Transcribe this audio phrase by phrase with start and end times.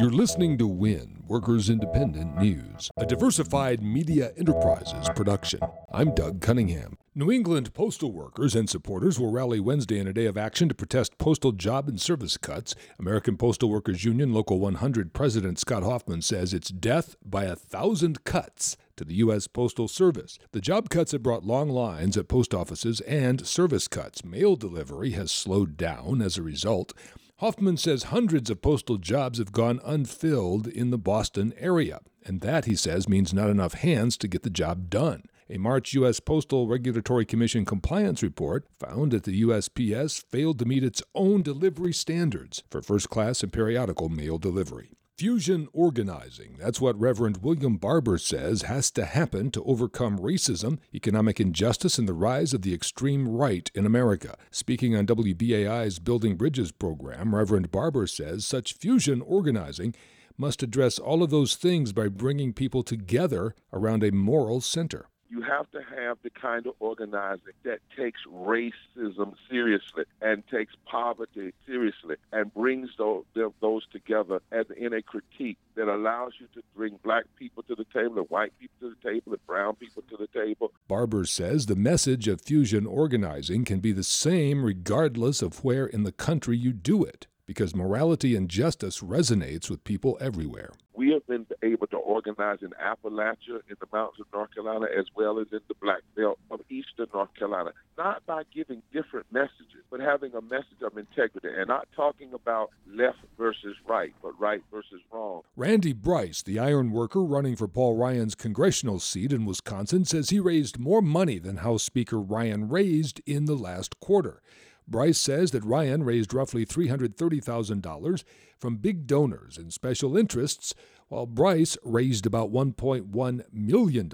[0.00, 5.60] You're listening to WIN, Workers Independent News, a diversified media enterprises production.
[5.92, 6.96] I'm Doug Cunningham.
[7.14, 10.74] New England postal workers and supporters will rally Wednesday in a day of action to
[10.74, 12.74] protest postal job and service cuts.
[12.98, 18.24] American Postal Workers Union Local 100 President Scott Hoffman says it's death by a thousand
[18.24, 19.48] cuts to the U.S.
[19.48, 20.38] Postal Service.
[20.52, 24.24] The job cuts have brought long lines at post offices and service cuts.
[24.24, 26.94] Mail delivery has slowed down as a result.
[27.40, 32.66] Hoffman says hundreds of postal jobs have gone unfilled in the Boston area, and that,
[32.66, 35.22] he says, means not enough hands to get the job done.
[35.48, 36.20] A March U.S.
[36.20, 41.94] Postal Regulatory Commission compliance report found that the USPS failed to meet its own delivery
[41.94, 44.90] standards for first class and periodical mail delivery.
[45.20, 46.56] Fusion organizing.
[46.58, 52.08] That's what Reverend William Barber says has to happen to overcome racism, economic injustice, and
[52.08, 54.38] the rise of the extreme right in America.
[54.50, 59.94] Speaking on WBAI's Building Bridges program, Reverend Barber says such fusion organizing
[60.38, 65.42] must address all of those things by bringing people together around a moral center you
[65.42, 72.16] have to have the kind of organizing that takes racism seriously and takes poverty seriously
[72.32, 73.24] and brings those,
[73.60, 77.84] those together as in a critique that allows you to bring black people to the
[77.84, 80.72] table and white people to the table and brown people to the table.
[80.88, 86.02] Barber says the message of fusion organizing can be the same regardless of where in
[86.02, 90.70] the country you do it because morality and justice resonates with people everywhere.
[91.00, 95.06] We have been able to organize in Appalachia, in the mountains of North Carolina, as
[95.16, 99.82] well as in the Black Belt of eastern North Carolina, not by giving different messages,
[99.90, 104.62] but having a message of integrity and not talking about left versus right, but right
[104.70, 105.40] versus wrong.
[105.56, 110.38] Randy Bryce, the iron worker running for Paul Ryan's congressional seat in Wisconsin, says he
[110.38, 114.42] raised more money than House Speaker Ryan raised in the last quarter.
[114.90, 118.24] Bryce says that Ryan raised roughly $330,000
[118.58, 120.74] from big donors and special interests,
[121.08, 124.10] while Bryce raised about $1.1 million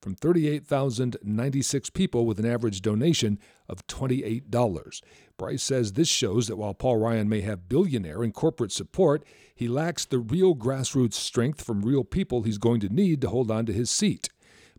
[0.00, 5.02] from 38,096 people with an average donation of $28.
[5.36, 9.24] Bryce says this shows that while Paul Ryan may have billionaire and corporate support,
[9.54, 13.50] he lacks the real grassroots strength from real people he's going to need to hold
[13.50, 14.30] on to his seat.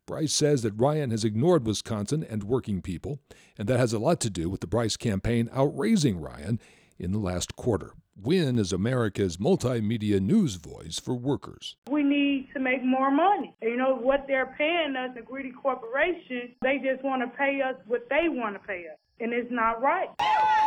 [0.09, 3.20] Bryce says that Ryan has ignored Wisconsin and working people,
[3.59, 6.59] and that has a lot to do with the Bryce campaign outraising Ryan
[6.97, 7.92] in the last quarter.
[8.19, 11.75] WIN is America's multimedia news voice for workers.
[11.92, 13.53] We need to make more money.
[13.62, 17.75] You know, what they're paying us, the greedy corporations, they just want to pay us
[17.86, 20.09] what they want to pay us and it's not right.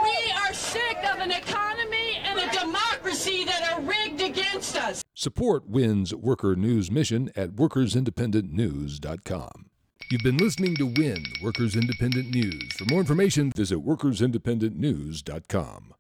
[0.03, 2.02] We are sick of an economy
[2.33, 5.03] and a democracy that are rigged against us.
[5.15, 9.67] Support WIN's worker news mission at workersindependentnews.com.
[10.11, 12.73] You've been listening to WIN, Workers Independent News.
[12.73, 15.89] For more information, visit workersindependentnews.com.